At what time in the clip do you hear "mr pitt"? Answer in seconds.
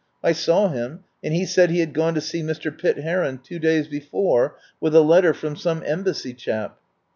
2.41-2.97